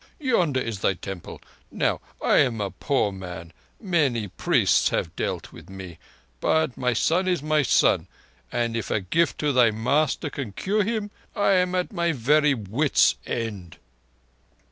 Yonder 0.19 0.59
is 0.59 0.79
thy 0.79 0.95
Temple. 0.95 1.39
Now 1.69 2.01
I 2.23 2.37
am 2.37 2.59
a 2.59 2.71
poor 2.71 3.11
man—many 3.11 4.29
priests 4.29 4.89
have 4.89 5.15
dealt 5.15 5.53
with 5.53 5.69
me—but 5.69 6.75
my 6.75 6.91
son 6.93 7.27
is 7.27 7.43
my 7.43 7.61
son, 7.61 8.07
and 8.51 8.75
if 8.75 8.89
a 8.89 8.99
gift 9.01 9.37
to 9.41 9.53
thy 9.53 9.69
master 9.69 10.31
can 10.31 10.53
cure 10.53 10.83
him—I 10.83 11.51
am 11.51 11.75
at 11.75 11.93
my 11.93 12.13
very 12.13 12.55
wits' 12.55 13.13
end." 13.27 13.77